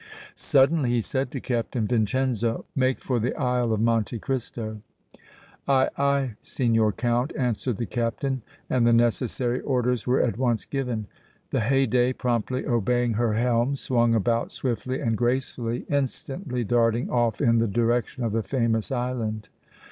Suddenly 0.33 0.89
he 0.89 1.01
said 1.03 1.29
to 1.29 1.39
Captain 1.39 1.85
Vincenzo: 1.85 2.65
"Make 2.75 2.97
for 2.99 3.19
the 3.19 3.35
Isle 3.35 3.71
of 3.71 3.79
Monte 3.81 4.17
Cristo!" 4.17 4.81
"Aye, 5.67 5.89
aye, 5.95 6.33
Signor 6.41 6.91
Count," 6.91 7.31
answered 7.37 7.77
the 7.77 7.85
Captain, 7.85 8.41
and 8.67 8.87
the 8.87 8.93
necessary 8.93 9.59
orders 9.59 10.07
were 10.07 10.19
at 10.19 10.39
once 10.39 10.65
given. 10.65 11.05
The 11.51 11.59
Haydée, 11.59 12.17
promptly 12.17 12.65
obeying 12.65 13.13
her 13.13 13.33
helm, 13.33 13.75
swung 13.75 14.15
about 14.15 14.51
swiftly 14.51 14.99
and 14.99 15.15
gracefully, 15.15 15.85
instantly 15.87 16.63
darting 16.63 17.11
off 17.11 17.39
in 17.39 17.59
the 17.59 17.67
direction 17.67 18.23
of 18.23 18.31
the 18.31 18.41
famous 18.41 18.91
island. 18.91 19.49